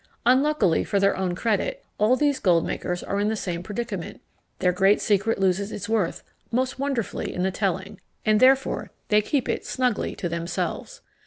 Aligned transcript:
Unluckily 0.25 0.83
for 0.83 0.99
their 0.99 1.15
own 1.15 1.35
credit, 1.35 1.85
all 1.99 2.15
these 2.15 2.39
gold 2.39 2.65
makers 2.65 3.03
are 3.03 3.19
in 3.19 3.27
the 3.27 3.35
same 3.35 3.61
predicament; 3.61 4.19
their 4.57 4.71
great 4.71 4.99
secret 4.99 5.37
loses 5.37 5.71
its 5.71 5.87
worth 5.87 6.23
most 6.51 6.79
wonderfully 6.79 7.31
in 7.31 7.43
the 7.43 7.51
telling, 7.51 8.01
and 8.25 8.39
therefore 8.39 8.89
they 9.09 9.21
keep 9.21 9.47
it 9.47 9.63
snugly 9.63 10.15
to 10.15 10.27
themselves. 10.27 11.01